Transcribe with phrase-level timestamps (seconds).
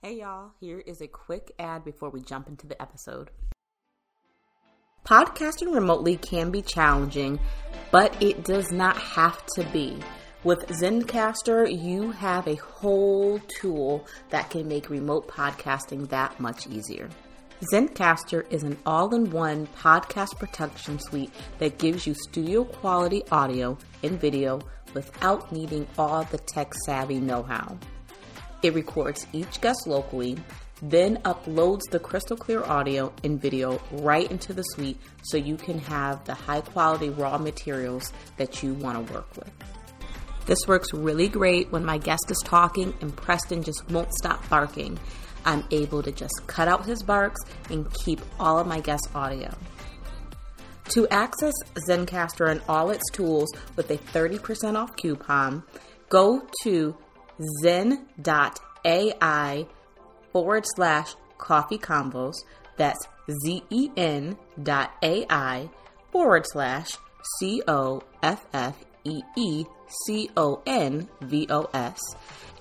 [0.00, 3.32] Hey y'all, here is a quick ad before we jump into the episode.
[5.04, 7.40] Podcasting remotely can be challenging,
[7.90, 9.98] but it does not have to be.
[10.44, 17.08] With Zencastr, you have a whole tool that can make remote podcasting that much easier.
[17.74, 23.76] Zencastr is an all in one podcast production suite that gives you studio quality audio
[24.04, 24.60] and video
[24.94, 27.76] without needing all the tech savvy know how.
[28.62, 30.38] It records each guest locally,
[30.82, 35.78] then uploads the crystal clear audio and video right into the suite so you can
[35.78, 39.50] have the high quality raw materials that you want to work with.
[40.46, 44.98] This works really great when my guest is talking and Preston just won't stop barking.
[45.44, 49.54] I'm able to just cut out his barks and keep all of my guest audio.
[50.90, 51.52] To access
[51.86, 55.62] Zencastr and all its tools with a 30% off coupon,
[56.08, 56.96] go to
[57.62, 58.06] zen.ai
[60.32, 62.34] forward slash coffee convos.
[62.76, 63.06] That's
[63.42, 65.68] Z E N dot AI
[66.10, 66.90] forward slash
[67.38, 69.64] C O F F E E
[70.06, 71.98] C O N V O S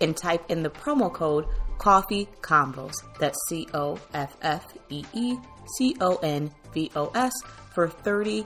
[0.02, 1.46] and type in the promo code
[1.78, 2.96] Coffee Convos.
[3.20, 5.38] That's C O F F E E
[5.78, 7.32] C O N V O S
[7.74, 8.46] for 30%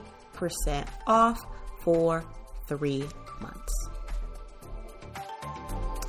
[1.06, 1.40] off
[1.82, 2.24] for
[2.68, 3.04] three
[3.40, 3.91] months.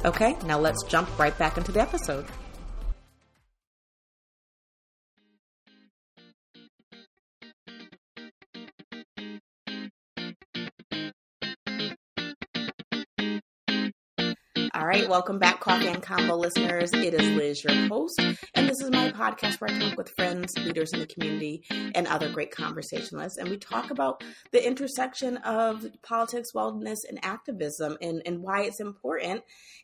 [0.05, 2.25] Okay, now let's jump right back into the episode.
[15.07, 16.91] Welcome back, Coffee and Convo listeners.
[16.93, 18.19] It is Liz, your host,
[18.55, 22.07] and this is my podcast where I talk with friends, leaders in the community, and
[22.07, 23.37] other great conversationalists.
[23.37, 28.79] And we talk about the intersection of politics, wellness, and activism and, and why it's
[28.79, 29.43] important.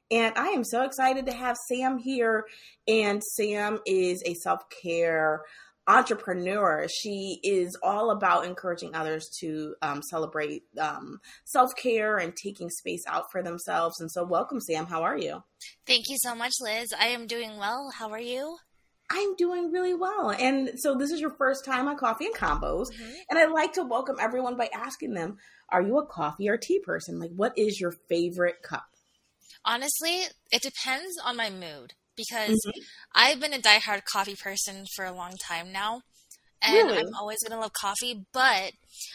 [0.09, 2.45] And I am so excited to have Sam here.
[2.87, 5.41] And Sam is a self care
[5.89, 6.87] entrepreneur.
[6.87, 13.03] She is all about encouraging others to um, celebrate um, self care and taking space
[13.07, 13.99] out for themselves.
[13.99, 14.85] And so, welcome, Sam.
[14.85, 15.43] How are you?
[15.85, 16.93] Thank you so much, Liz.
[16.97, 17.91] I am doing well.
[17.93, 18.57] How are you?
[19.11, 20.29] I'm doing really well.
[20.29, 22.85] And so, this is your first time on Coffee and Convos.
[22.91, 23.11] Mm-hmm.
[23.31, 25.37] And I'd like to welcome everyone by asking them
[25.69, 27.19] Are you a coffee or tea person?
[27.19, 28.85] Like, what is your favorite cup?
[29.65, 30.21] Honestly,
[30.51, 32.79] it depends on my mood because mm-hmm.
[33.15, 36.01] I've been a diehard coffee person for a long time now.
[36.61, 36.97] And really?
[36.97, 38.73] I'm always gonna love coffee, but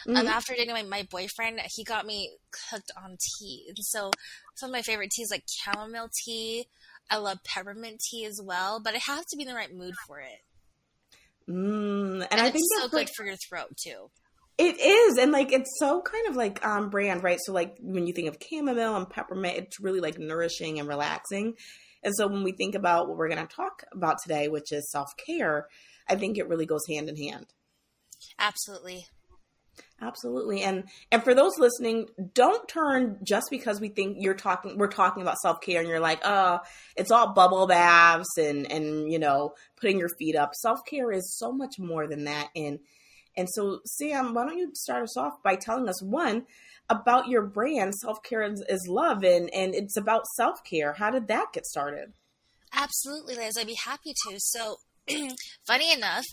[0.08, 0.16] um, mm-hmm.
[0.16, 2.30] um, after dating my, my boyfriend, he got me
[2.70, 3.66] hooked on tea.
[3.68, 4.10] And so
[4.54, 6.66] some of my favorite teas like chamomile tea.
[7.10, 9.92] I love peppermint tea as well, but I have to be in the right mood
[10.06, 10.40] for it.
[11.46, 14.08] Mm, and, and, I think it's so good like, for your throat too.
[14.56, 17.38] It is, and like it's so kind of like um, brand, right?
[17.44, 21.56] So like when you think of chamomile and peppermint, it's really like nourishing and relaxing.
[22.04, 24.90] And so when we think about what we're going to talk about today, which is
[24.90, 25.66] self care,
[26.08, 27.46] I think it really goes hand in hand.
[28.38, 29.06] Absolutely.
[30.00, 30.62] Absolutely.
[30.62, 35.22] And and for those listening, don't turn just because we think you're talking we're talking
[35.22, 36.60] about self-care and you're like, "Oh,
[36.96, 41.52] it's all bubble baths and and you know, putting your feet up." Self-care is so
[41.52, 42.80] much more than that and
[43.36, 46.46] and so Sam, why don't you start us off by telling us one
[46.88, 50.94] about your brand, Self Care is, is Love, and, and it's about self care.
[50.94, 52.12] How did that get started?
[52.72, 53.56] Absolutely, Liz.
[53.58, 54.36] I'd be happy to.
[54.38, 54.76] So,
[55.66, 56.24] funny enough,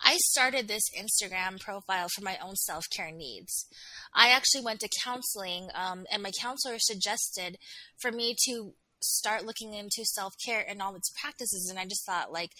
[0.00, 3.66] I started this Instagram profile for my own self care needs.
[4.14, 7.56] I actually went to counseling, um, and my counselor suggested
[8.00, 8.72] for me to
[9.02, 11.68] start looking into self care and all its practices.
[11.70, 12.50] And I just thought, like,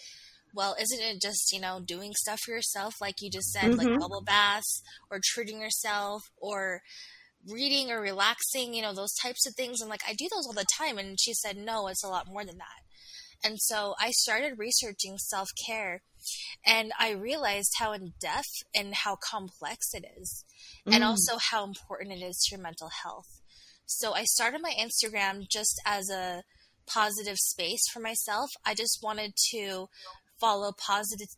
[0.54, 3.78] well, isn't it just, you know, doing stuff for yourself, like you just said, mm-hmm.
[3.78, 6.82] like bubble baths or treating yourself or
[7.48, 9.80] reading or relaxing, you know, those types of things.
[9.80, 10.98] And like, I do those all the time.
[10.98, 12.82] And she said, no, it's a lot more than that.
[13.42, 16.02] And so I started researching self care
[16.66, 20.44] and I realized how in depth and how complex it is,
[20.86, 20.94] mm.
[20.94, 23.40] and also how important it is to your mental health.
[23.86, 26.42] So I started my Instagram just as a
[26.86, 28.50] positive space for myself.
[28.64, 29.88] I just wanted to
[30.38, 31.28] follow positive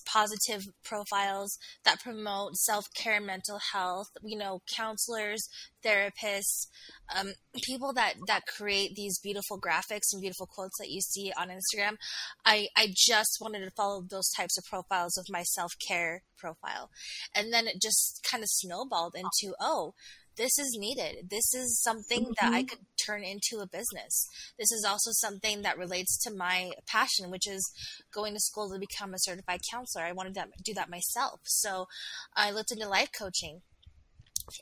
[0.00, 4.08] positive profiles that promote self care and mental health.
[4.22, 5.48] You know, counselors,
[5.84, 6.68] therapists,
[7.16, 11.48] um, people that that create these beautiful graphics and beautiful quotes that you see on
[11.48, 11.96] Instagram.
[12.44, 16.90] I I just wanted to follow those types of profiles of my self care profile,
[17.34, 19.94] and then it just kind of snowballed into oh
[20.36, 21.30] this is needed.
[21.30, 22.32] This is something mm-hmm.
[22.40, 22.68] that I mm-hmm.
[22.68, 24.28] could turn into a business.
[24.58, 27.70] This is also something that relates to my passion, which is
[28.12, 30.04] going to school to become a certified counselor.
[30.04, 31.40] I wanted to do that myself.
[31.44, 31.86] So
[32.34, 33.62] I looked into life coaching.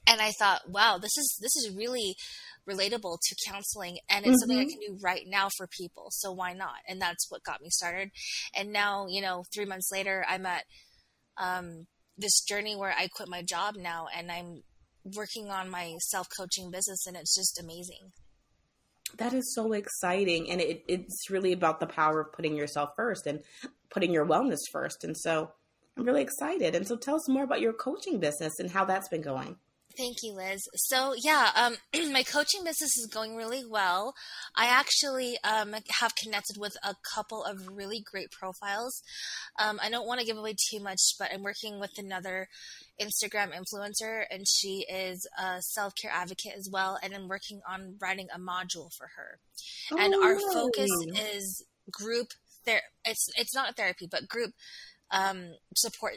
[0.06, 2.14] and I thought, wow, this is this is really
[2.69, 4.38] relatable to counseling and it's mm-hmm.
[4.40, 4.81] something I mm-hmm.
[4.81, 6.08] can do right now for people.
[6.11, 6.76] So why not?
[6.88, 8.11] And that's what got me started.
[8.55, 10.64] And now, you know, three months later, I'm at
[11.38, 11.87] um,
[12.19, 14.62] this journey where I quit my job now and I'm
[15.17, 18.12] working on my self coaching business and it's just amazing.
[19.19, 20.51] That is so exciting.
[20.51, 23.41] And it, it's really about the power of putting yourself first and
[23.91, 25.05] putting your wellness first.
[25.05, 25.51] And so
[25.97, 26.75] I'm really excited.
[26.75, 29.57] And so tell us more about your coaching business and how that's been going.
[29.96, 30.69] Thank you, Liz.
[30.76, 31.76] So yeah, um,
[32.12, 34.14] my coaching business is going really well.
[34.56, 39.02] I actually um, have connected with a couple of really great profiles.
[39.58, 42.48] Um, I don't want to give away too much, but I'm working with another
[43.00, 46.98] Instagram influencer, and she is a self care advocate as well.
[47.02, 49.38] And I'm working on writing a module for her.
[49.92, 50.90] Oh, and our oh, focus
[51.34, 52.28] is group
[52.64, 54.52] ther- It's it's not therapy, but group
[55.10, 56.14] um, support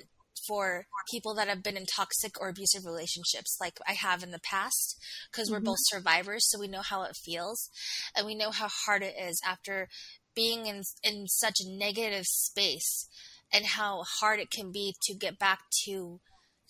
[0.47, 4.39] for people that have been in toxic or abusive relationships like I have in the
[4.39, 4.97] past
[5.31, 5.65] because we're mm-hmm.
[5.65, 7.69] both survivors so we know how it feels
[8.15, 9.89] and we know how hard it is after
[10.35, 13.07] being in in such a negative space
[13.53, 16.19] and how hard it can be to get back to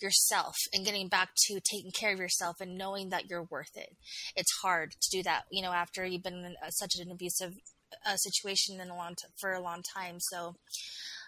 [0.00, 3.96] yourself and getting back to taking care of yourself and knowing that you're worth it.
[4.36, 7.54] It's hard to do that, you know, after you've been in such an abusive
[8.04, 10.16] uh, situation in a long t- for a long time.
[10.18, 10.56] So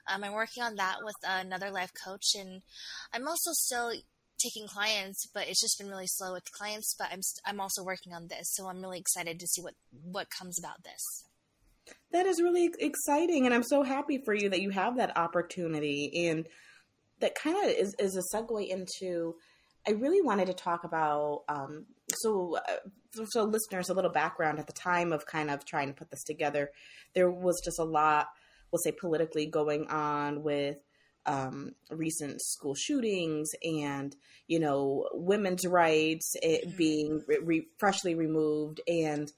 [0.08, 2.62] um, I'm working on that with another life coach, and
[3.12, 3.92] I'm also still
[4.38, 6.94] taking clients, but it's just been really slow with clients.
[6.98, 10.30] But I'm I'm also working on this, so I'm really excited to see what what
[10.30, 11.24] comes about this.
[12.12, 16.28] That is really exciting, and I'm so happy for you that you have that opportunity,
[16.28, 16.46] and
[17.20, 19.34] that kind of is is a segue into.
[19.88, 24.66] I really wanted to talk about um, so uh, so listeners a little background at
[24.66, 26.70] the time of kind of trying to put this together.
[27.14, 28.28] There was just a lot
[28.70, 30.76] we'll say politically going on with
[31.26, 34.14] um, recent school shootings and
[34.46, 36.76] you know women's rights mm-hmm.
[36.76, 38.80] being re- freshly removed.
[38.86, 39.30] And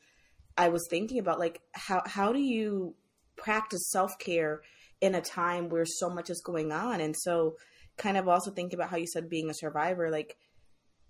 [0.56, 2.94] i was thinking about like how how do you
[3.36, 4.60] practice self-care
[5.00, 7.00] in a time where so much is going on?
[7.00, 7.56] And so
[7.98, 10.36] kind of also think about how you said being a survivor like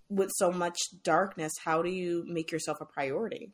[0.09, 3.53] with so much darkness how do you make yourself a priority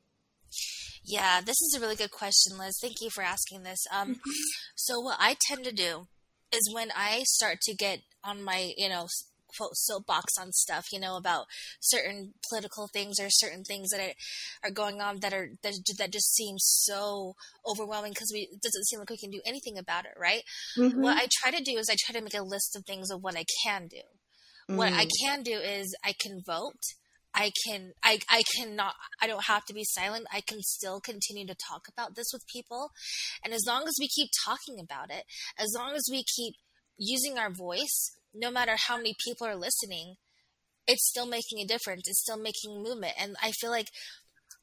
[1.04, 2.78] yeah, this is a really good question, Liz.
[2.80, 3.84] Thank you for asking this.
[3.92, 4.30] Um, mm-hmm.
[4.74, 6.08] so what I tend to do
[6.52, 9.06] is when I start to get on my, you know,
[9.56, 11.46] quote soapbox on stuff, you know, about
[11.80, 14.14] certain political things or certain things that
[14.64, 17.34] are, going on that are that, that just seem so
[17.66, 20.42] overwhelming because we it doesn't seem like we can do anything about it, right?
[20.76, 21.00] Mm-hmm.
[21.00, 23.22] What I try to do is I try to make a list of things of
[23.22, 24.02] what I can do.
[24.70, 24.76] Mm.
[24.76, 25.10] What I mm.
[25.22, 26.80] can do is I can vote.
[27.34, 30.26] I can I I cannot I don't have to be silent.
[30.32, 32.90] I can still continue to talk about this with people.
[33.44, 35.24] And as long as we keep talking about it,
[35.58, 36.54] as long as we keep
[36.96, 40.14] using our voice, no matter how many people are listening,
[40.86, 42.02] it's still making a difference.
[42.06, 43.14] It's still making movement.
[43.18, 43.88] And I feel like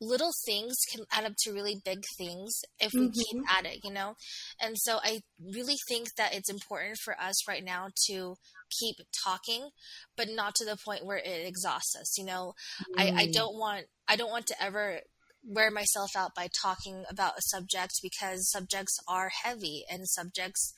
[0.01, 3.11] little things can add up to really big things if we mm-hmm.
[3.11, 4.15] keep at it, you know?
[4.59, 8.35] And so I really think that it's important for us right now to
[8.79, 9.69] keep talking,
[10.17, 12.17] but not to the point where it exhausts us.
[12.17, 12.53] You know,
[12.97, 13.01] mm.
[13.01, 13.33] I, I mm.
[13.33, 15.01] don't want I don't want to ever
[15.43, 20.73] wear myself out by talking about a subject because subjects are heavy and subjects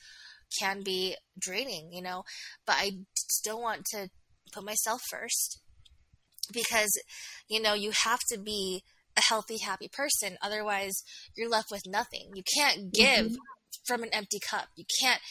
[0.60, 2.24] can be draining, you know.
[2.66, 4.10] But I still want to
[4.52, 5.60] put myself first
[6.52, 6.92] because
[7.48, 8.84] you know you have to be
[9.18, 11.04] a healthy happy person otherwise
[11.36, 13.36] you're left with nothing you can't give mm-hmm.
[13.86, 15.22] from an empty cup you can't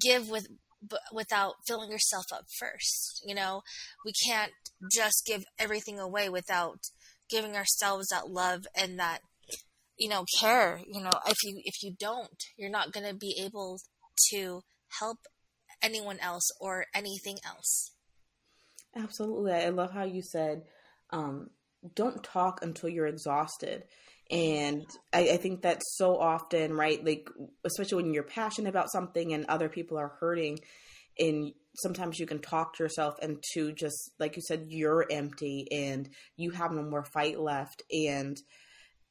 [0.00, 0.46] give with
[1.12, 3.22] without filling yourself up first.
[3.24, 3.62] You know,
[4.04, 4.52] we can't
[4.92, 6.80] just give everything away without
[7.30, 9.20] giving ourselves that love and that
[9.98, 10.80] you know care.
[10.86, 13.80] You know, if you if you don't, you're not going to be able
[14.32, 14.62] to
[15.00, 15.18] help
[15.82, 17.92] anyone else or anything else.
[18.96, 19.52] Absolutely.
[19.52, 20.62] I love how you said
[21.10, 21.50] um,
[21.94, 23.84] don't talk until you're exhausted.
[24.30, 27.04] And I, I, think that's so often, right?
[27.04, 27.28] Like,
[27.64, 30.58] especially when you're passionate about something and other people are hurting,
[31.18, 36.08] and sometimes you can talk to yourself into just, like you said, you're empty and
[36.36, 37.82] you have no more fight left.
[37.92, 38.36] And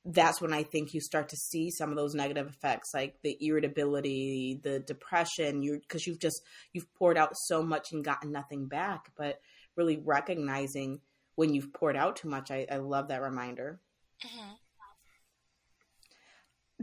[0.05, 3.37] that's when I think you start to see some of those negative effects, like the
[3.39, 6.41] irritability, the depression, you because you've just
[6.73, 9.11] you've poured out so much and gotten nothing back.
[9.17, 9.39] But
[9.75, 10.99] really recognizing
[11.35, 13.79] when you've poured out too much, I, I love that reminder.
[14.25, 14.53] Mm-hmm.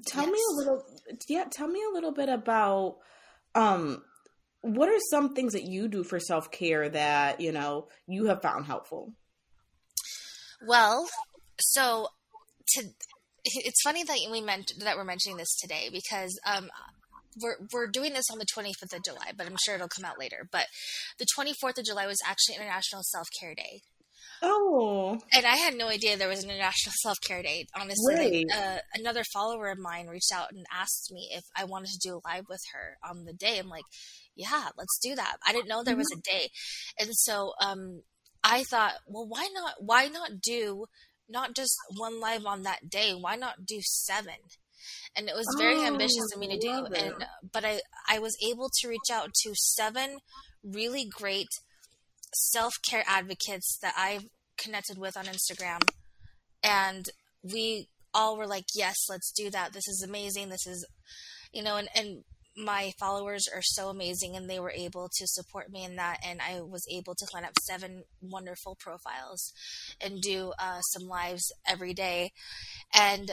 [0.06, 0.32] Tell yes.
[0.32, 0.84] me a little
[1.28, 2.96] yeah, tell me a little bit about
[3.54, 4.02] um
[4.62, 8.64] what are some things that you do for self-care that, you know, you have found
[8.64, 9.12] helpful?
[10.64, 11.08] Well,
[11.58, 12.08] so
[12.74, 12.84] to
[13.44, 16.70] it's funny that we meant that we're mentioning this today because um
[17.40, 20.18] we're we're doing this on the 25th of July, but I'm sure it'll come out
[20.18, 20.48] later.
[20.50, 20.66] But
[21.18, 23.82] the 24th of July was actually International Self Care Day.
[24.42, 25.20] Oh.
[25.32, 27.66] And I had no idea there was an International Self Care Day.
[27.74, 28.46] Honestly, Right.
[28.52, 32.16] uh, another follower of mine reached out and asked me if I wanted to do
[32.16, 33.58] a live with her on the day.
[33.58, 33.84] I'm like,
[34.34, 35.36] yeah, let's do that.
[35.46, 36.48] I didn't know there was a day,
[36.98, 38.02] and so um,
[38.42, 39.74] I thought, well, why not?
[39.78, 40.86] Why not do
[41.28, 43.12] not just one live on that day?
[43.12, 44.34] Why not do seven?
[45.14, 46.86] And it was very Oh, ambitious of me to do.
[46.86, 46.98] it.
[47.00, 50.18] And but I I was able to reach out to seven
[50.64, 51.48] really great
[52.34, 54.26] self care advocates that I've
[54.58, 55.80] connected with on Instagram.
[56.62, 57.06] And
[57.42, 59.72] we all were like, yes, let's do that.
[59.72, 60.48] This is amazing.
[60.48, 60.86] This is,
[61.52, 62.24] you know, and, and
[62.56, 66.18] my followers are so amazing and they were able to support me in that.
[66.24, 69.52] And I was able to line up seven wonderful profiles
[70.00, 72.30] and do uh, some lives every day.
[72.94, 73.32] And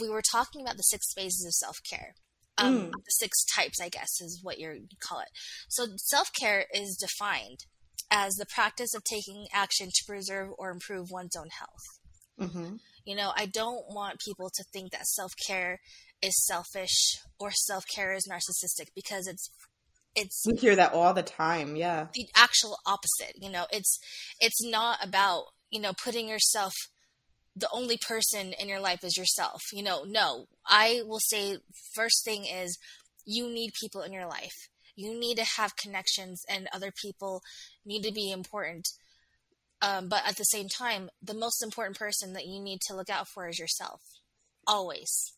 [0.00, 2.14] we were talking about the six phases of self care.
[2.58, 2.90] Um, Mm.
[2.92, 5.28] The six types, I guess, is what you call it.
[5.68, 7.64] So, self care is defined
[8.10, 12.50] as the practice of taking action to preserve or improve one's own health.
[12.50, 12.76] Mm-hmm.
[13.04, 15.80] You know, I don't want people to think that self care
[16.22, 19.50] is selfish or self care is narcissistic because it's
[20.14, 21.76] it's We hear that all the time.
[21.76, 22.08] Yeah.
[22.14, 23.34] the actual opposite.
[23.40, 23.98] You know, it's
[24.40, 26.74] it's not about you know putting yourself.
[27.56, 29.60] The only person in your life is yourself.
[29.72, 30.46] You know, no.
[30.66, 31.58] I will say
[31.94, 32.78] first thing is
[33.24, 34.68] you need people in your life.
[34.96, 37.42] You need to have connections, and other people
[37.84, 38.88] need to be important.
[39.82, 43.08] Um, but at the same time, the most important person that you need to look
[43.08, 44.00] out for is yourself.
[44.66, 45.32] Always.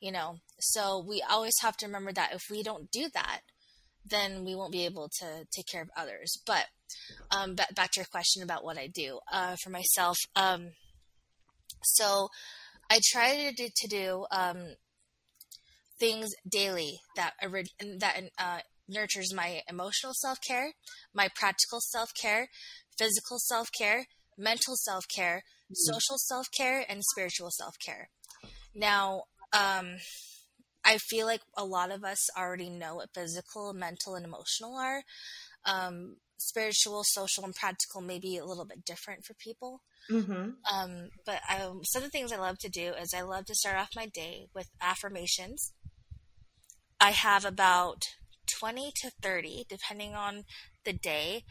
[0.00, 3.40] You know, so we always have to remember that if we don't do that,
[4.04, 6.38] then we won't be able to take care of others.
[6.46, 6.66] But
[7.30, 10.18] um, back, back to your question about what I do uh, for myself.
[10.34, 10.72] Um,
[11.82, 12.28] so
[12.90, 14.74] I try to do, to do um,
[15.98, 17.34] things daily that
[17.98, 20.72] that uh, nurtures my emotional self care,
[21.14, 22.48] my practical self care,
[22.98, 24.06] physical self care,
[24.38, 28.10] mental self care, social self care, and spiritual self care.
[28.74, 29.96] Now, um,
[30.84, 35.02] I feel like a lot of us already know what physical, mental, and emotional are.
[35.64, 39.80] Um, spiritual, social, and practical may be a little bit different for people.
[40.10, 40.50] Mm-hmm.
[40.72, 43.54] Um, but um, some of the things I love to do is I love to
[43.54, 45.72] start off my day with affirmations.
[47.00, 48.04] I have about
[48.46, 50.44] 20 to 30, depending on
[50.84, 51.44] the day.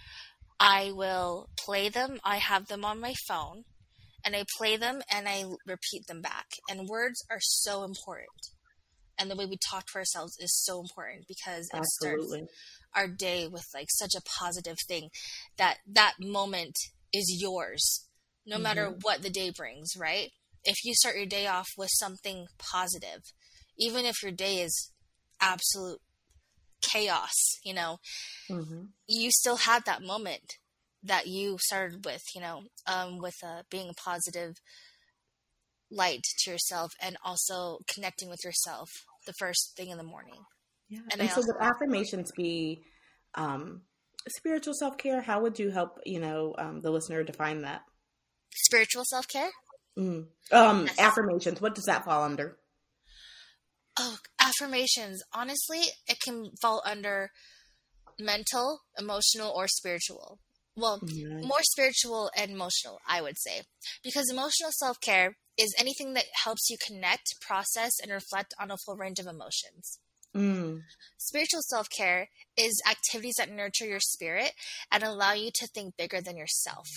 [0.60, 2.20] I will play them.
[2.24, 3.66] I have them on my phone
[4.24, 6.48] and I play them and I repeat them back.
[6.70, 8.50] And words are so important.
[9.20, 12.36] And the way we talk to ourselves is so important because it starts
[12.96, 15.10] our day with like such a positive thing
[15.58, 16.76] that that moment
[17.14, 18.08] is yours
[18.46, 19.00] no matter mm-hmm.
[19.02, 20.32] what the day brings right
[20.64, 23.22] if you start your day off with something positive
[23.78, 24.92] even if your day is
[25.42, 26.00] absolute
[26.86, 27.98] chaos you know
[28.50, 28.84] Mm-hmm.
[29.08, 30.58] you still had that moment
[31.04, 34.56] that you started with you know um, with uh, being a positive
[35.92, 38.90] light to yourself and also connecting with yourself
[39.26, 40.42] the first thing in the morning
[40.90, 41.00] Yeah.
[41.12, 42.84] And And, so, would affirmations be
[43.36, 43.82] um,
[44.28, 45.22] spiritual self care?
[45.22, 47.82] How would you help you know um, the listener define that?
[48.54, 49.50] spiritual self-care
[49.98, 50.26] Mm.
[50.52, 51.00] Um, Yes.
[51.00, 51.62] affirmations.
[51.62, 52.58] What does that fall under?
[53.98, 54.18] Oh,
[54.56, 55.22] affirmations.
[55.34, 57.32] Honestly, it can fall under
[58.20, 60.40] mental, emotional, or spiritual.
[60.78, 61.00] Well,
[61.42, 63.62] more spiritual and emotional, I would say.
[64.04, 68.78] Because emotional self care is anything that helps you connect, process, and reflect on a
[68.78, 70.00] full range of emotions.
[70.36, 70.82] Mm.
[71.18, 74.52] Spiritual self care is activities that nurture your spirit
[74.92, 76.88] and allow you to think bigger than yourself.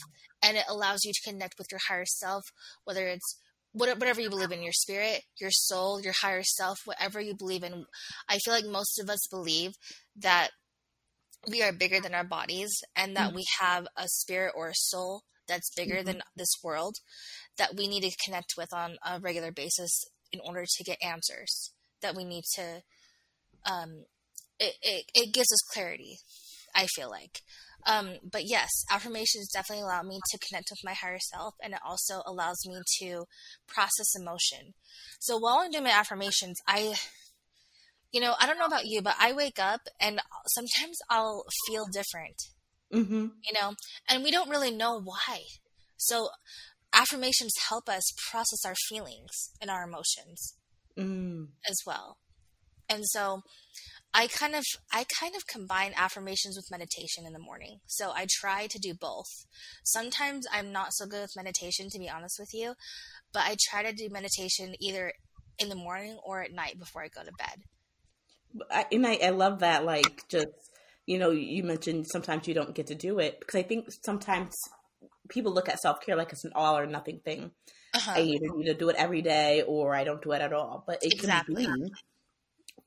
[0.42, 2.42] And it allows you to connect with your higher self,
[2.82, 3.38] whether it's
[3.78, 7.84] whatever you believe in your spirit, your soul, your higher self, whatever you believe in.
[8.28, 9.72] I feel like most of us believe
[10.16, 10.50] that
[11.48, 15.22] we are bigger than our bodies and that we have a spirit or a soul
[15.46, 16.04] that's bigger Mhm.
[16.04, 16.96] than this world
[17.56, 21.72] that we need to connect with on a regular basis in order to get answers
[22.00, 22.82] that we need to
[23.64, 24.04] um,
[24.58, 26.18] it, it, it gives us clarity
[26.74, 27.42] i feel like
[27.88, 31.80] um, but yes affirmations definitely allow me to connect with my higher self and it
[31.84, 33.24] also allows me to
[33.66, 34.74] process emotion
[35.18, 36.94] so while i'm doing my affirmations i
[38.12, 41.86] you know i don't know about you but i wake up and sometimes i'll feel
[41.92, 42.36] different
[42.92, 43.26] Mm-hmm.
[43.44, 43.74] you know
[44.08, 45.40] and we don't really know why
[45.98, 46.30] so
[46.94, 50.54] affirmations help us process our feelings and our emotions
[50.96, 51.48] Mm.
[51.68, 52.16] as well.
[52.88, 53.42] And so
[54.18, 57.78] I kind of I kind of combine affirmations with meditation in the morning.
[57.86, 59.46] So I try to do both.
[59.84, 62.74] Sometimes I'm not so good with meditation to be honest with you,
[63.32, 65.12] but I try to do meditation either
[65.60, 68.66] in the morning or at night before I go to bed.
[68.72, 69.84] I, and I, I love that.
[69.84, 70.48] Like, just
[71.06, 74.56] you know, you mentioned sometimes you don't get to do it because I think sometimes
[75.28, 77.52] people look at self care like it's an all or nothing thing.
[77.94, 78.14] Uh-huh.
[78.16, 80.82] I either need to do it every day or I don't do it at all.
[80.88, 81.66] But it exactly.
[81.66, 81.92] can be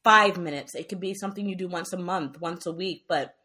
[0.03, 0.75] five minutes.
[0.75, 3.05] It could be something you do once a month, once a week.
[3.07, 3.35] But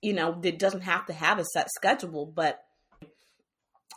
[0.00, 2.26] you know, it doesn't have to have a set schedule.
[2.26, 2.62] But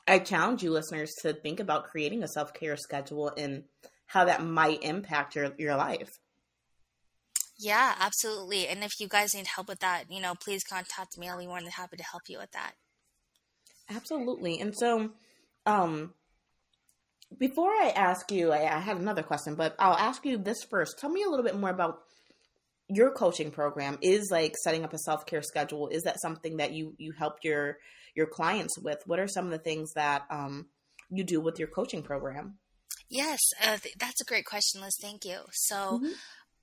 [0.08, 3.64] I challenge you, listeners, to think about creating a self care schedule and
[4.08, 6.10] how that might impact your your life.
[7.60, 8.68] Yeah, absolutely.
[8.68, 11.30] And if you guys need help with that, you know, please contact me.
[11.30, 12.74] I'll be more than happy to help you with that.
[13.88, 14.60] Absolutely.
[14.60, 15.12] And so,
[15.68, 16.16] um,
[17.38, 21.00] before I ask you, I, I had another question, but I'll ask you this first.
[21.00, 22.02] Tell me a little bit more about
[22.88, 23.98] your coaching program.
[24.02, 25.88] Is like setting up a self care schedule.
[25.88, 27.78] Is that something that you you help your
[28.16, 29.02] your clients with?
[29.06, 30.68] What are some of the things that um,
[31.10, 32.58] you do with your coaching program?
[33.10, 34.98] Yes, uh, th- that's a great question, Liz.
[35.02, 35.40] Thank you.
[35.52, 35.76] So.
[35.76, 36.12] Mm-hmm.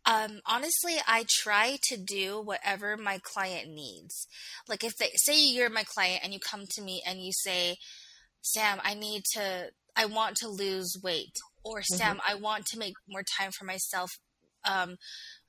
[0.06, 4.26] Um, honestly, I try to do whatever my client needs.
[4.66, 7.76] Like if they say you're my client and you come to me and you say,
[8.42, 12.30] Sam, I need to, I want to lose weight, or Sam, mm-hmm.
[12.30, 14.10] I want to make more time for myself.
[14.68, 14.96] Um,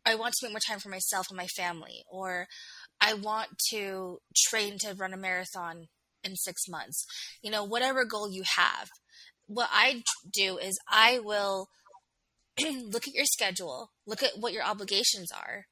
[0.06, 2.48] I want to make more time for myself and my family, or
[3.02, 5.88] I want to train to run a marathon
[6.24, 7.06] in six months.
[7.42, 8.90] You know, whatever goal you have.
[9.48, 11.70] What I do is I will
[12.60, 15.66] look at your schedule, look at what your obligations are,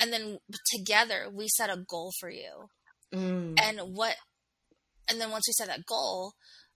[0.00, 0.38] and then
[0.74, 2.68] together we set a goal for you.
[3.14, 3.60] Mm.
[3.60, 4.16] And what,
[5.08, 6.32] and then once we set that goal,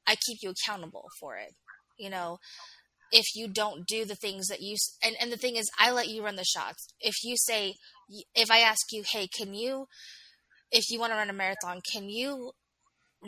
[0.06, 1.54] I keep you accountable for it.
[1.98, 2.38] You know,
[3.12, 6.08] if you don't do the things that you and and the thing is I let
[6.08, 6.88] you run the shots.
[7.00, 7.74] If you say
[8.34, 9.86] if I ask you, "Hey, can you
[10.70, 12.52] if you want to run a marathon, can you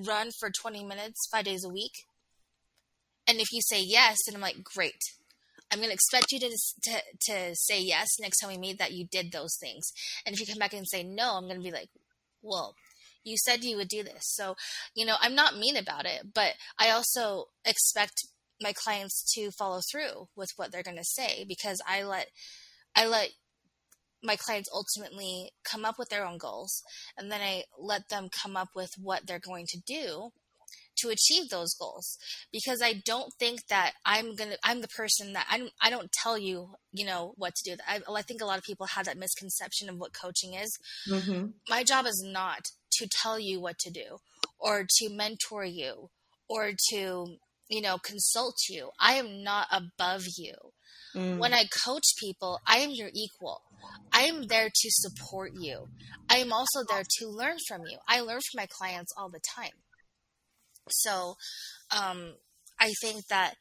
[0.07, 1.93] run for 20 minutes 5 days a week?"
[3.26, 5.00] And if you say yes, then I'm like, "Great.
[5.71, 6.50] I'm going to expect you to,
[6.85, 9.93] to to say yes next time we meet that you did those things."
[10.25, 11.90] And if you come back and say no, I'm going to be like,
[12.43, 12.75] "Well,
[13.29, 14.57] you said you would do this." So,
[14.95, 18.15] you know, I'm not mean about it, but I also expect
[18.61, 22.29] my clients to follow through with what they're going to say because I let
[22.97, 23.31] I let
[24.23, 26.83] my clients ultimately come up with their own goals
[27.17, 30.31] and then I let them come up with what they're going to do
[31.01, 32.19] to achieve those goals
[32.53, 35.91] because I don't think that I'm going to I'm the person that I don't, I
[35.91, 37.83] don't tell you, you know, what to do.
[37.87, 40.77] I, I think a lot of people have that misconception of what coaching is.
[41.09, 41.47] Mm-hmm.
[41.69, 44.19] My job is not to tell you what to do
[44.59, 46.11] or to mentor you
[46.49, 48.91] or to you know, consult you.
[48.99, 50.55] I am not above you.
[51.15, 51.39] Mm.
[51.39, 53.63] When I coach people, I am your equal.
[54.13, 55.89] I am there to support you.
[56.29, 57.99] I am also there to learn from you.
[58.09, 59.71] I learn from my clients all the time.
[60.91, 61.37] So,
[61.91, 62.35] um,
[62.81, 63.55] I think that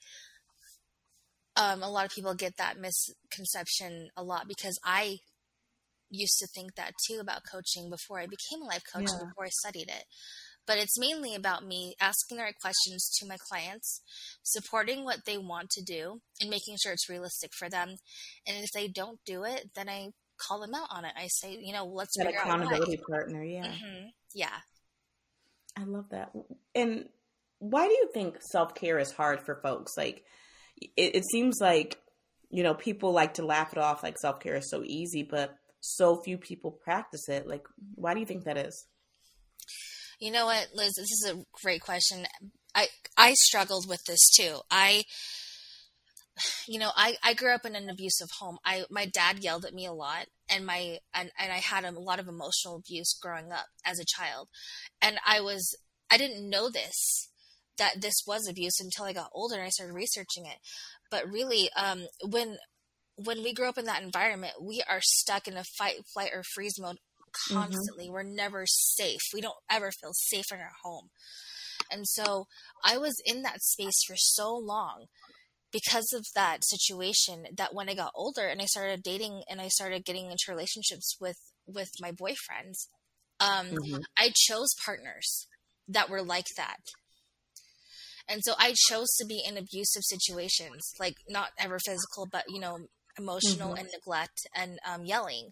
[1.55, 5.19] um, a lot of people get that misconception a lot because I
[6.09, 9.25] used to think that too about coaching before I became a life coach yeah.
[9.25, 10.03] before I studied it
[10.67, 14.01] but it's mainly about me asking the right questions to my clients,
[14.43, 17.95] supporting what they want to do, and making sure it's realistic for them.
[18.45, 21.13] And if they don't do it, then I call them out on it.
[21.15, 23.43] I say, you know, let's that accountability partner.
[23.43, 24.07] Yeah, mm-hmm.
[24.35, 24.57] yeah.
[25.77, 26.31] I love that.
[26.75, 27.05] And
[27.59, 29.93] why do you think self care is hard for folks?
[29.95, 30.25] Like,
[30.81, 31.97] it, it seems like
[32.49, 35.55] you know people like to laugh it off, like self care is so easy, but
[35.79, 37.47] so few people practice it.
[37.47, 38.85] Like, why do you think that is?
[40.19, 40.95] You know what, Liz?
[40.95, 42.25] This is a great question.
[42.73, 44.59] I I struggled with this too.
[44.71, 45.03] I
[46.67, 48.57] you know, I, I grew up in an abusive home.
[48.65, 51.99] I my dad yelled at me a lot and my and, and I had a
[51.99, 54.49] lot of emotional abuse growing up as a child.
[55.01, 55.77] And I was
[56.11, 57.29] I didn't know this
[57.77, 60.57] that this was abuse until I got older and I started researching it.
[61.11, 62.57] But really, um, when
[63.17, 66.43] when we grow up in that environment, we are stuck in a fight, flight, or
[66.43, 66.97] freeze mode
[67.49, 67.59] Mm-hmm.
[67.59, 68.05] constantly.
[68.05, 68.13] Mm-hmm.
[68.13, 69.21] We're never safe.
[69.33, 71.09] We don't ever feel safe in our home.
[71.91, 72.47] And so
[72.83, 75.05] I was in that space for so long
[75.71, 79.67] because of that situation that when I got older and I started dating and I
[79.67, 82.87] started getting into relationships with with my boyfriends,
[83.39, 83.97] um, mm-hmm.
[84.17, 85.47] I chose partners
[85.87, 86.77] that were like that.
[88.29, 92.59] And so I chose to be in abusive situations, like not ever physical, but you
[92.59, 93.79] know, emotional mm-hmm.
[93.79, 95.51] and neglect and um, yelling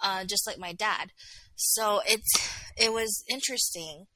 [0.00, 1.10] uh, just like my dad.
[1.56, 4.06] So it's it was interesting.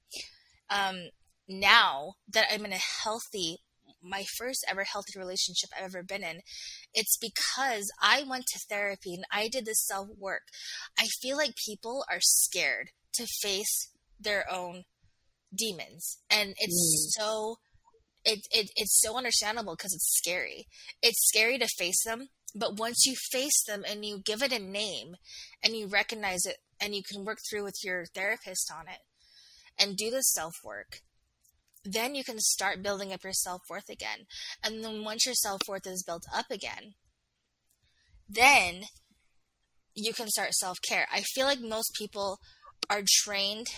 [0.70, 1.08] Um,
[1.48, 3.58] now that I'm in a healthy,
[4.02, 6.40] my first ever healthy relationship I've ever been in,
[6.92, 10.42] it's because I went to therapy and I did this self work.
[10.98, 14.84] I feel like people are scared to face their own
[15.54, 17.22] demons, and it's mm.
[17.22, 17.56] so.
[18.24, 20.66] It, it, it's so understandable because it's scary.
[21.00, 24.58] It's scary to face them but once you face them and you give it a
[24.58, 25.16] name
[25.62, 29.00] and you recognize it and you can work through with your therapist on it
[29.78, 31.00] and do the self work,
[31.84, 34.26] then you can start building up your self worth again.
[34.64, 36.94] And then once your self worth is built up again,
[38.28, 38.84] then
[39.94, 41.06] you can start self care.
[41.12, 42.38] I feel like most people
[42.90, 43.68] are trained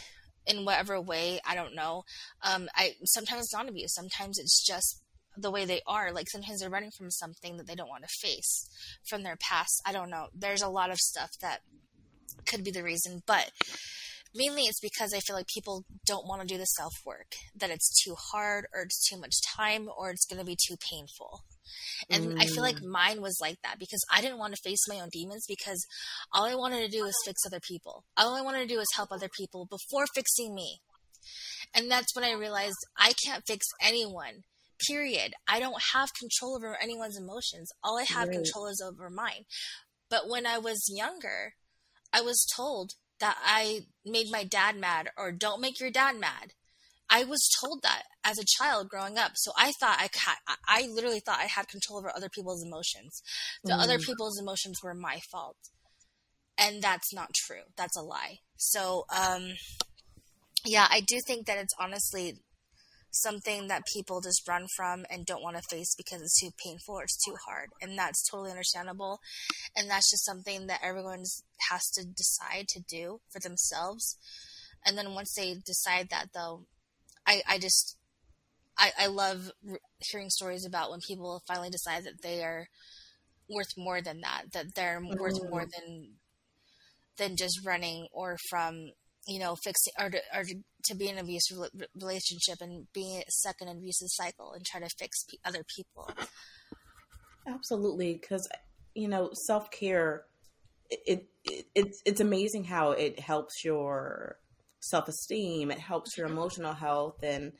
[0.47, 2.05] in whatever way, I don't know.
[2.43, 5.03] Um, I sometimes it's not abuse, sometimes it's just
[5.37, 6.13] the way they are.
[6.13, 8.69] Like sometimes they're running from something that they don't want to face
[9.09, 9.83] from their past.
[9.87, 10.29] I don't know.
[10.35, 11.61] There's a lot of stuff that
[12.47, 13.51] could be the reason, but
[14.35, 17.71] mainly it's because I feel like people don't want to do the self work, that
[17.71, 21.45] it's too hard or it's too much time or it's going to be too painful.
[22.11, 22.43] And mm.
[22.43, 22.87] I feel like mm.
[22.87, 25.85] mine was like that because I didn't want to face my own demons because
[26.33, 28.05] all I wanted to do was fix other people.
[28.17, 30.81] All I wanted to do was help other people before fixing me.
[31.75, 34.45] And that's when I realized I can't fix anyone.
[34.87, 35.35] Period.
[35.47, 37.71] I don't have control over anyone's emotions.
[37.83, 38.37] All I have right.
[38.37, 39.45] control is over mine.
[40.09, 41.55] But when I was younger,
[42.13, 46.55] I was told that I made my dad mad or don't make your dad mad.
[47.09, 49.33] I was told that as a child growing up.
[49.35, 50.09] So I thought I
[50.67, 53.23] I literally thought I had control over other people's emotions.
[53.65, 53.83] The mm.
[53.83, 55.57] other people's emotions were my fault.
[56.57, 57.63] And that's not true.
[57.77, 58.39] That's a lie.
[58.57, 59.55] So um
[60.65, 62.39] yeah, I do think that it's honestly
[63.11, 66.95] something that people just run from and don't want to face because it's too painful
[66.97, 67.69] or it's too hard.
[67.81, 69.21] And that's totally understandable.
[69.77, 71.25] And that's just something that everyone
[71.71, 74.17] has to decide to do for themselves.
[74.85, 76.65] And then once they decide that, though,
[77.27, 77.97] I, I just,
[78.79, 79.51] I, I love
[79.99, 82.69] hearing stories about when people finally decide that they are
[83.49, 85.21] worth more than that, that they're mm-hmm.
[85.21, 86.15] worth more than
[87.19, 88.93] than just running or from
[89.27, 90.45] you know, fixing or to, or
[90.85, 91.59] to be in an abusive
[91.95, 96.11] relationship and being stuck in an abusive cycle and try to fix p- other people.
[97.47, 98.49] Absolutely, because
[98.95, 100.25] you know, self care.
[100.91, 104.37] It, it it's it's amazing how it helps your
[104.81, 105.71] self esteem.
[105.71, 107.53] It helps your emotional health, and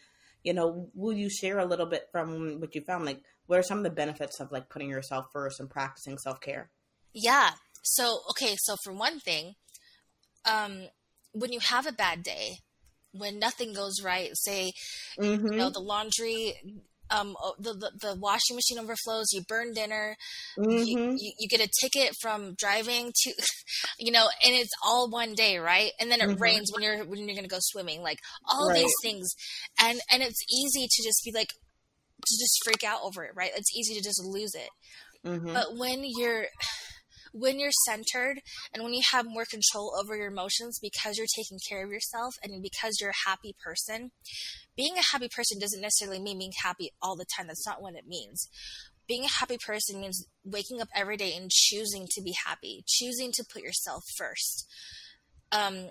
[0.43, 3.05] you know, will you share a little bit from what you found?
[3.05, 6.41] Like, what are some of the benefits of like putting yourself first and practicing self
[6.41, 6.71] care?
[7.15, 7.51] Yeah.
[7.83, 9.55] So okay, so for one thing,
[10.45, 10.87] um,
[11.33, 12.59] when you have a bad day,
[13.13, 14.73] when nothing goes right, say,
[15.19, 15.47] mm-hmm.
[15.47, 15.73] you know, mm-hmm.
[15.73, 16.55] the laundry,
[17.11, 20.17] um, the, the, the washing machine overflows, you burn dinner,
[20.59, 20.71] mm-hmm.
[20.71, 23.33] you, you, you, get a ticket from driving to,
[23.99, 25.91] you know, and it's all one day, right?
[26.01, 26.43] And then it mm-hmm.
[26.43, 28.79] rains when you're when you're gonna go swimming, like all right.
[28.79, 29.29] these things,
[29.81, 33.51] and and it's easy to just be like, to just freak out over it, right?
[33.57, 34.71] It's easy to just lose it,
[35.27, 35.53] mm-hmm.
[35.53, 36.47] but when you're
[37.33, 38.41] when you're centered
[38.73, 42.35] and when you have more control over your emotions because you're taking care of yourself
[42.43, 44.11] and because you're a happy person,
[44.77, 47.47] being a happy person doesn't necessarily mean being happy all the time.
[47.47, 48.49] That's not what it means.
[49.07, 53.33] Being a happy person means waking up every day and choosing to be happy, choosing
[53.33, 54.67] to put yourself first.
[55.53, 55.91] Um,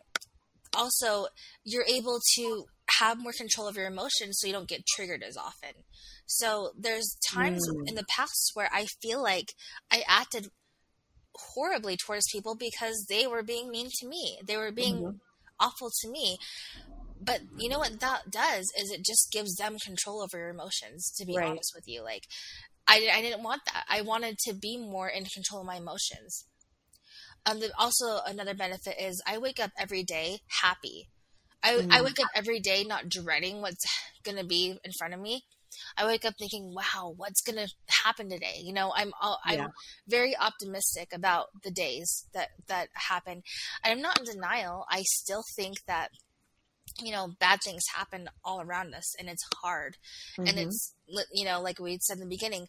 [0.75, 1.27] also,
[1.63, 2.65] you're able to
[2.99, 5.83] have more control of your emotions so you don't get triggered as often.
[6.25, 7.87] So there's times mm.
[7.87, 9.53] in the past where I feel like
[9.91, 10.49] I acted
[11.53, 14.39] horribly towards people because they were being mean to me.
[14.45, 15.17] They were being mm-hmm.
[15.59, 16.37] awful to me.
[17.21, 21.11] But you know what that does is it just gives them control over your emotions,
[21.17, 21.47] to be right.
[21.47, 22.01] honest with you.
[22.01, 22.23] Like,
[22.87, 23.85] I, I didn't want that.
[23.89, 26.45] I wanted to be more in control of my emotions.
[27.45, 31.09] Um, also, another benefit is I wake up every day happy.
[31.61, 31.91] I, mm.
[31.91, 33.85] I wake up every day not dreading what's
[34.23, 35.43] going to be in front of me.
[35.97, 38.61] I wake up thinking, wow, what's going to happen today?
[38.61, 39.69] You know, I'm, all—I'm
[40.07, 43.43] very optimistic about the days that, that happen.
[43.83, 44.85] I'm not in denial.
[44.89, 46.09] I still think that,
[47.01, 49.97] you know, bad things happen all around us and it's hard.
[50.37, 50.47] Mm-hmm.
[50.47, 50.93] And it's,
[51.33, 52.67] you know, like we said in the beginning,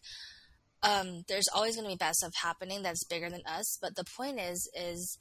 [0.83, 3.77] um, there's always going to be bad stuff happening that's bigger than us.
[3.81, 5.17] But the point is, is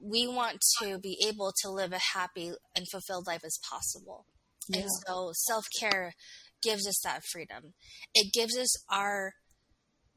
[0.00, 4.26] we want to be able to live a happy and fulfilled life as possible.
[4.68, 4.80] Yeah.
[4.80, 6.14] And so self care
[6.62, 7.74] gives us that freedom.
[8.14, 9.34] It gives us our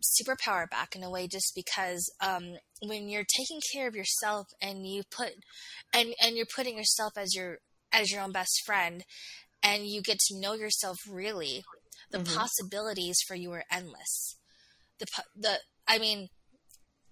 [0.04, 4.86] superpower back in a way just because um, when you're taking care of yourself and
[4.86, 5.32] you put
[5.94, 7.58] and and you're putting yourself as your
[7.92, 9.04] as your own best friend
[9.64, 11.64] and you get to know yourself really
[12.12, 12.38] the mm-hmm.
[12.38, 14.38] possibilities for you are endless
[15.00, 15.06] the
[15.36, 16.28] the i mean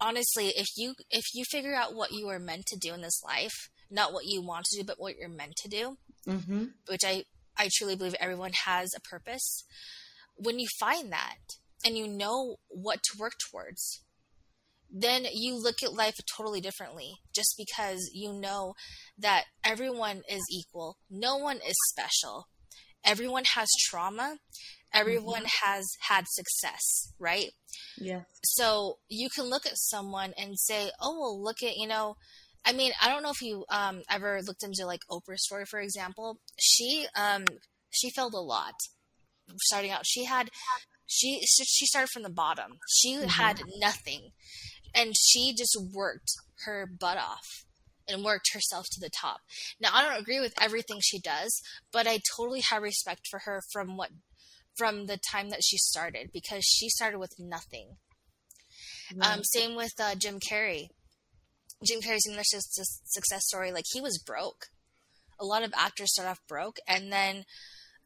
[0.00, 3.22] honestly if you if you figure out what you are meant to do in this
[3.24, 5.96] life not what you want to do but what you're meant to do
[6.28, 6.64] mm-hmm.
[6.88, 7.24] which i
[7.56, 9.64] I truly believe everyone has a purpose.
[10.36, 11.36] When you find that
[11.84, 14.02] and you know what to work towards,
[14.90, 18.74] then you look at life totally differently just because you know
[19.18, 20.98] that everyone is equal.
[21.10, 22.48] No one is special.
[23.04, 24.38] Everyone has trauma.
[24.92, 25.68] Everyone mm-hmm.
[25.68, 27.50] has had success, right?
[27.98, 28.22] Yeah.
[28.44, 32.16] So you can look at someone and say, oh, well, look at, you know,
[32.64, 35.80] I mean, I don't know if you um, ever looked into like Oprah's story, for
[35.80, 36.38] example.
[36.58, 37.44] She um,
[37.90, 38.74] she failed a lot
[39.58, 40.06] starting out.
[40.06, 40.50] She had
[41.06, 42.78] she she started from the bottom.
[42.88, 43.28] She mm-hmm.
[43.28, 44.30] had nothing,
[44.94, 46.32] and she just worked
[46.64, 47.64] her butt off
[48.08, 49.40] and worked herself to the top.
[49.80, 51.60] Now I don't agree with everything she does,
[51.92, 54.10] but I totally have respect for her from what
[54.76, 57.96] from the time that she started because she started with nothing.
[59.20, 60.88] Um, same with uh, Jim Carrey.
[61.82, 64.66] Jim Carrey's English success story, like he was broke.
[65.40, 67.44] A lot of actors start off broke, and then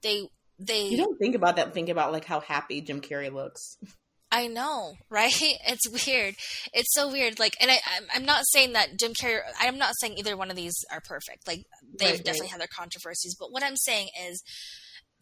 [0.02, 0.28] they
[0.58, 0.88] they.
[0.88, 1.74] You don't think about that.
[1.74, 3.76] Think about like how happy Jim Carrey looks.
[4.30, 5.32] I know, right?
[5.66, 6.34] It's weird.
[6.72, 7.38] It's so weird.
[7.38, 7.78] Like, and I,
[8.14, 9.40] I'm not saying that Jim Carrey.
[9.60, 11.46] I'm not saying either one of these are perfect.
[11.46, 11.64] Like,
[11.98, 12.50] they've right, definitely right.
[12.50, 13.36] had their controversies.
[13.38, 14.42] But what I'm saying is,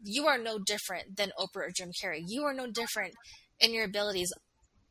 [0.02, 2.20] you are no different than Oprah or Jim Carrey.
[2.26, 3.14] You are no different
[3.60, 4.28] in your abilities.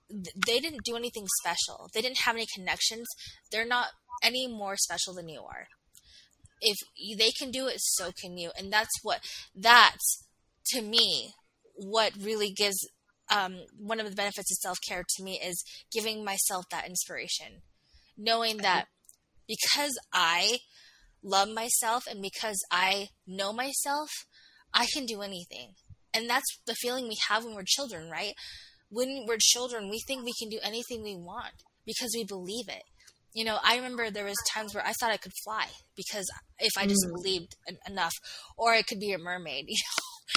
[0.09, 1.89] They didn't do anything special.
[1.93, 3.07] They didn't have any connections.
[3.51, 3.87] They're not
[4.23, 5.67] any more special than you are.
[6.61, 6.77] If
[7.17, 8.51] they can do it, so can you.
[8.57, 9.19] And that's what
[9.55, 10.23] that's
[10.67, 11.33] to me
[11.75, 12.77] what really gives
[13.33, 17.61] um, one of the benefits of self care to me is giving myself that inspiration,
[18.17, 18.85] knowing that
[19.47, 20.59] because I
[21.23, 24.09] love myself and because I know myself,
[24.73, 25.73] I can do anything.
[26.13, 28.33] And that's the feeling we have when we're children, right?
[28.89, 32.83] When we're children, we think we can do anything we want because we believe it.
[33.33, 35.67] You know, I remember there was times where I thought I could fly
[35.97, 36.25] because
[36.57, 37.13] if I just mm.
[37.15, 37.55] believed
[37.87, 38.13] enough,
[38.57, 39.67] or I could be a mermaid.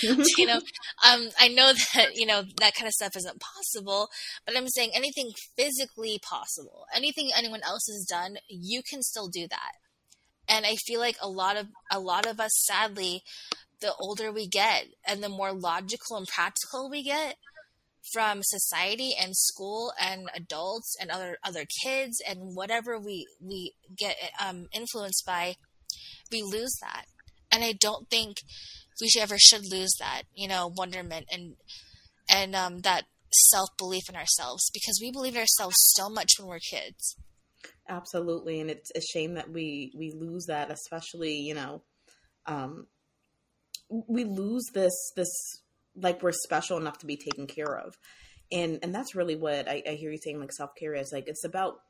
[0.03, 0.61] You know, you know,
[1.05, 4.09] um, I know that you know that kind of stuff isn't possible,
[4.47, 9.49] but I'm saying anything physically possible, anything anyone else has done, you can still do
[9.49, 9.73] that.
[10.47, 13.23] And I feel like a lot of a lot of us, sadly,
[13.81, 17.37] the older we get and the more logical and practical we get
[18.13, 24.17] from society and school and adults and other other kids and whatever we we get
[24.45, 25.57] um, influenced by,
[26.31, 27.07] we lose that.
[27.51, 28.39] And I don't think
[29.01, 31.57] we should ever should lose that, you know, wonderment and
[32.31, 36.49] and um, that self belief in ourselves because we believe in ourselves so much when
[36.49, 37.17] we're kids.
[37.89, 41.83] Absolutely, and it's a shame that we we lose that, especially you know,
[42.47, 42.87] um,
[43.89, 45.31] we lose this this
[46.01, 47.97] like we're special enough to be taken care of
[48.51, 51.45] and and that's really what I, I hear you saying like self-care is like it's
[51.45, 51.81] about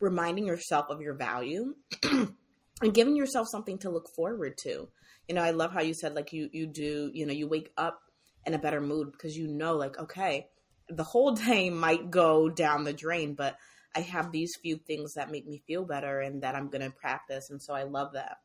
[0.00, 4.88] reminding yourself of your value and giving yourself something to look forward to
[5.28, 7.70] you know i love how you said like you you do you know you wake
[7.76, 8.00] up
[8.46, 10.48] in a better mood because you know like okay
[10.88, 13.56] the whole day might go down the drain but
[13.96, 16.90] i have these few things that make me feel better and that i'm going to
[16.90, 18.38] practice and so i love that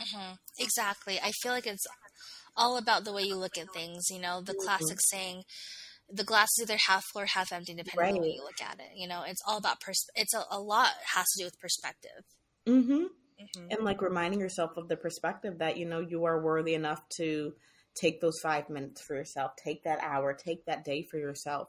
[0.00, 0.34] Mm-hmm.
[0.58, 1.20] Exactly.
[1.20, 1.86] I feel like it's
[2.56, 4.04] all about the way you look at things.
[4.10, 4.64] You know, the mm-hmm.
[4.64, 5.42] classic saying,
[6.10, 8.08] "The glass is either half full or half empty, depending right.
[8.08, 10.04] on the way you look at it." You know, it's all about pers.
[10.14, 12.24] It's a, a lot has to do with perspective.
[12.66, 12.92] Mm-hmm.
[12.92, 13.66] mm-hmm.
[13.70, 17.52] And like reminding yourself of the perspective that you know you are worthy enough to
[17.94, 21.68] take those five minutes for yourself, take that hour, take that day for yourself,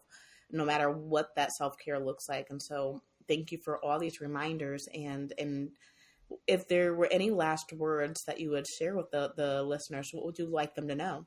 [0.52, 2.48] no matter what that self care looks like.
[2.50, 5.71] And so, thank you for all these reminders and and
[6.47, 10.25] if there were any last words that you would share with the, the listeners, what
[10.25, 11.25] would you like them to know?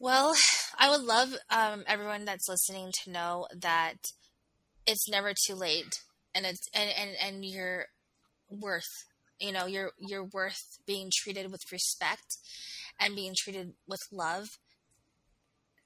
[0.00, 0.34] Well,
[0.78, 3.94] I would love um, everyone that's listening to know that
[4.84, 5.94] it's never too late,
[6.34, 7.86] and it's and and, and you're
[8.50, 8.82] worth.
[9.40, 12.36] You know, you're you're worth being treated with respect
[12.98, 14.48] and being treated with love.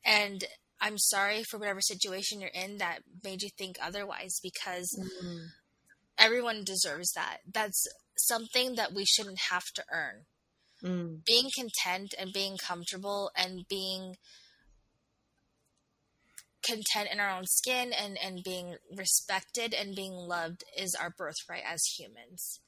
[0.02, 0.44] And
[0.80, 5.46] I'm sorry for whatever situation you're in that made you think otherwise, because mm-hmm
[6.18, 7.38] everyone deserves that.
[7.50, 10.24] That's something that we shouldn't have to earn.
[10.82, 11.24] Mm.
[11.24, 14.16] Being content and being comfortable and being
[16.64, 21.62] content in our own skin and, and being respected and being loved is our birthright
[21.66, 22.60] as humans.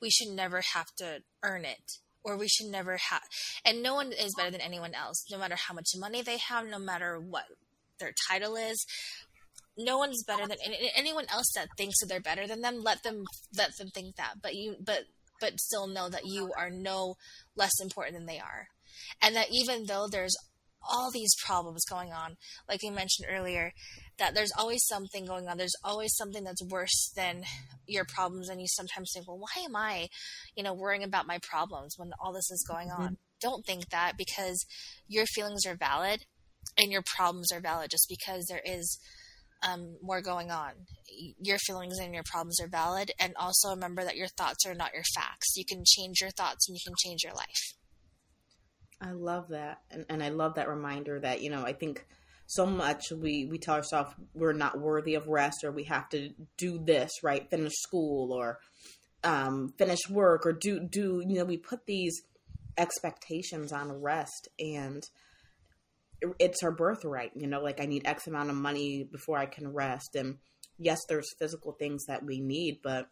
[0.00, 1.98] We should never have to earn it.
[2.22, 3.22] Or we should never have,
[3.64, 6.66] and no one is better than anyone else, no matter how much money they have,
[6.66, 7.46] no matter what
[7.98, 8.84] their title is
[9.84, 10.58] no one's better than
[10.96, 12.80] anyone else that thinks that they're better than them.
[12.82, 13.24] Let them
[13.56, 15.04] let them think that, but you but
[15.40, 17.14] but still know that you are no
[17.56, 18.68] less important than they are,
[19.22, 20.36] and that even though there's
[20.88, 22.36] all these problems going on,
[22.68, 23.72] like we mentioned earlier,
[24.18, 25.58] that there's always something going on.
[25.58, 27.42] There's always something that's worse than
[27.86, 30.08] your problems, and you sometimes think, well, why am I,
[30.56, 33.04] you know, worrying about my problems when all this is going on?
[33.04, 33.14] Mm-hmm.
[33.40, 34.64] Don't think that because
[35.08, 36.24] your feelings are valid
[36.76, 38.98] and your problems are valid just because there is
[39.62, 40.72] um, more going on.
[41.40, 43.12] Your feelings and your problems are valid.
[43.18, 45.56] And also remember that your thoughts are not your facts.
[45.56, 47.74] You can change your thoughts and you can change your life.
[49.00, 49.80] I love that.
[49.90, 52.06] And, and I love that reminder that, you know, I think
[52.46, 56.30] so much we, we tell ourselves we're not worthy of rest or we have to
[56.58, 57.48] do this, right?
[57.48, 58.58] Finish school or
[59.24, 62.22] um, finish work or do, do, you know, we put these
[62.76, 65.02] expectations on rest and
[66.38, 69.72] it's our birthright you know like i need x amount of money before i can
[69.72, 70.14] rest.
[70.14, 70.38] And
[70.78, 73.08] yes there's physical things that we need but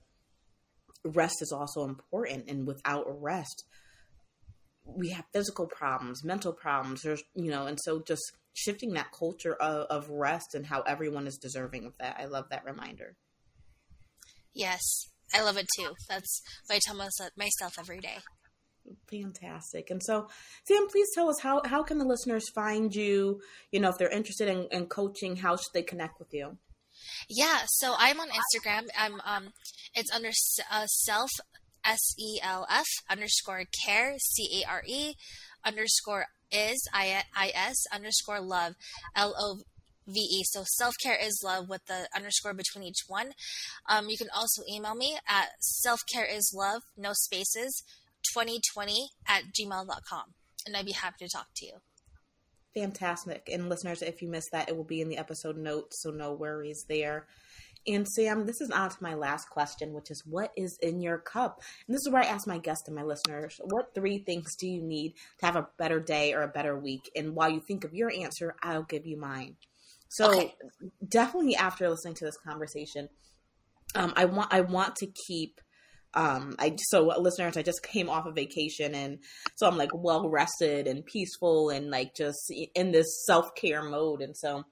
[1.05, 2.49] rest is also important.
[2.49, 3.65] And without rest
[4.85, 8.23] we have physical problems mental problems there's you know and so just
[8.55, 12.17] shifting that culture of, of rest and how everyone is deserving of that.
[12.19, 13.17] I love that reminder.
[14.55, 14.83] Yes
[15.35, 15.93] i love it too.
[16.09, 16.97] That's what i tell
[17.37, 18.19] myself every day
[19.11, 19.91] Fantastic.
[19.91, 20.29] And so,
[20.65, 23.41] Sam, please tell us how, how can the listeners find you?
[23.73, 26.59] You know, if they're interested in, in coaching, how should they connect with you?
[27.29, 28.89] Yeah, so I'm on Instagram.
[28.99, 29.53] I'm um,
[29.95, 30.31] it's under
[30.71, 31.31] uh, self
[31.85, 35.15] S E L F underscore care C A R E
[35.65, 38.75] underscore is I I S underscore love
[39.15, 39.59] L O
[40.07, 40.43] V E.
[40.45, 43.33] So self care is love with the underscore between each one.
[43.89, 47.83] Um, you can also email me at self care is love no spaces
[48.33, 50.35] 2020 at gmail.com.
[50.67, 51.73] And I'd be happy to talk to you.
[52.75, 53.49] Fantastic.
[53.53, 56.33] And listeners, if you missed that, it will be in the episode notes, so no
[56.33, 57.27] worries there.
[57.87, 61.19] And Sam, this is on to my last question, which is what is in your
[61.19, 61.63] cup?
[61.87, 64.69] And this is where I ask my guests and my listeners, what three things do
[64.69, 67.11] you need to have a better day or a better week?
[67.17, 69.57] And while you think of your answer, I'll give you mine.
[70.11, 70.55] So okay.
[71.07, 73.09] definitely after listening to this conversation,
[73.95, 75.61] um, I want I want to keep
[76.15, 79.19] um i so listeners i just came off a of vacation and
[79.57, 84.37] so i'm like well rested and peaceful and like just in this self-care mode and
[84.37, 84.65] so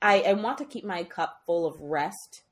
[0.00, 2.42] i i want to keep my cup full of rest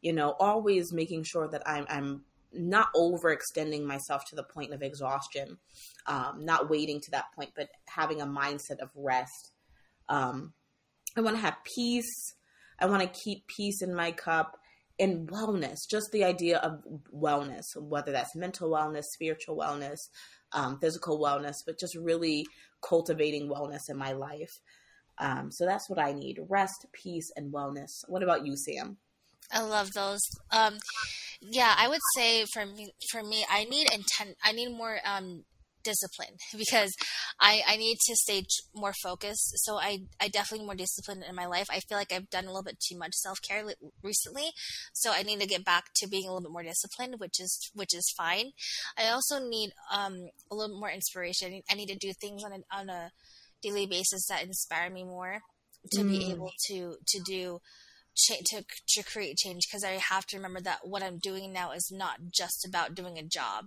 [0.00, 4.82] you know always making sure that i'm i'm not overextending myself to the point of
[4.82, 5.58] exhaustion
[6.06, 9.52] um not waiting to that point but having a mindset of rest.
[10.08, 10.52] Um
[11.16, 12.34] i want to have peace.
[12.78, 14.58] I want to keep peace in my cup
[14.98, 16.82] and wellness, just the idea of
[17.14, 20.08] wellness, whether that's mental wellness, spiritual wellness,
[20.52, 22.46] um, physical wellness, but just really
[22.82, 24.60] cultivating wellness in my life.
[25.18, 28.04] Um, so that's what I need rest, peace, and wellness.
[28.08, 28.98] What about you, Sam?
[29.52, 30.20] I love those.
[30.50, 30.78] Um,
[31.40, 34.36] yeah, I would say for me, for me, I need intent.
[34.42, 35.44] I need more um,
[35.86, 36.92] discipline because
[37.40, 38.44] I, I need to stay
[38.74, 39.52] more focused.
[39.64, 41.68] So I, I definitely more disciplined in my life.
[41.70, 43.64] I feel like I've done a little bit too much self care
[44.02, 44.50] recently.
[44.92, 47.70] So I need to get back to being a little bit more disciplined, which is,
[47.74, 48.50] which is fine.
[48.98, 50.16] I also need, um,
[50.50, 51.62] a little more inspiration.
[51.70, 53.10] I need to do things on a, on a
[53.62, 55.40] daily basis that inspire me more
[55.92, 56.10] to mm.
[56.10, 57.60] be able to, to do,
[58.16, 61.90] to to create change because I have to remember that what I'm doing now is
[61.92, 63.66] not just about doing a job.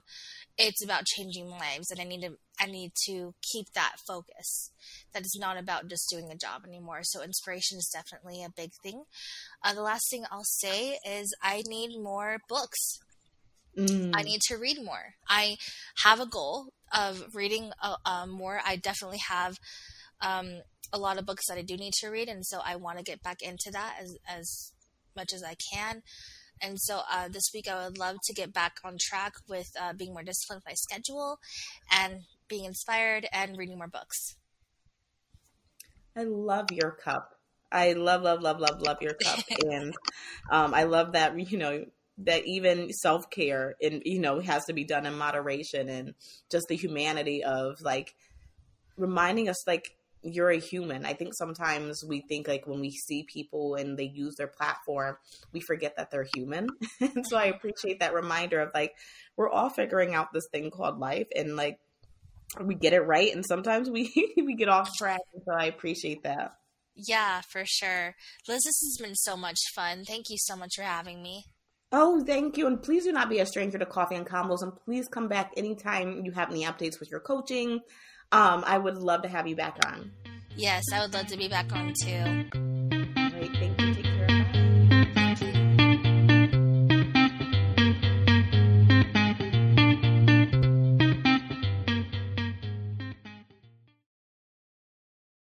[0.57, 4.71] It's about changing lives and i need to i need to keep that focus.
[5.13, 7.01] That is not about just doing a job anymore.
[7.03, 9.03] So inspiration is definitely a big thing.
[9.63, 12.99] Uh, the last thing i'll say is i need more books.
[13.77, 14.11] Mm.
[14.15, 15.13] i need to read more.
[15.27, 15.57] I
[16.03, 18.59] have a goal of reading uh, uh, more.
[18.65, 19.57] I definitely have
[20.21, 22.97] um, a lot of books that i do need to read and so i want
[22.97, 24.73] to get back into that as as
[25.15, 26.01] much as i can
[26.61, 29.93] and so uh, this week, I would love to get back on track with uh,
[29.93, 31.39] being more disciplined with my schedule
[31.91, 34.35] and being inspired and reading more books.
[36.17, 37.35] I love your cup.
[37.71, 39.39] I love, love, love, love, love your cup.
[39.69, 39.93] and
[40.51, 41.85] um, I love that, you know,
[42.19, 46.13] that even self care and, you know, has to be done in moderation and
[46.51, 48.15] just the humanity of like
[48.97, 51.05] reminding us, like, you're a human.
[51.05, 55.17] I think sometimes we think like when we see people and they use their platform,
[55.53, 56.67] we forget that they're human.
[56.99, 58.95] and so I appreciate that reminder of like
[59.37, 61.79] we're all figuring out this thing called life and like
[62.59, 65.21] we get it right and sometimes we we get off track.
[65.45, 66.55] So I appreciate that.
[66.95, 68.15] Yeah, for sure.
[68.47, 70.03] Liz, this has been so much fun.
[70.03, 71.45] Thank you so much for having me.
[71.91, 72.67] Oh, thank you.
[72.67, 74.61] And please do not be a stranger to Coffee and Convos.
[74.61, 77.79] And please come back anytime you have any updates with your coaching,
[78.31, 80.11] um, I would love to have you back on.
[80.55, 82.68] Yes, I would love to be back on too.